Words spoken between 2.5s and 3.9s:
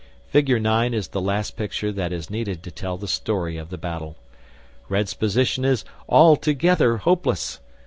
to tell the story of the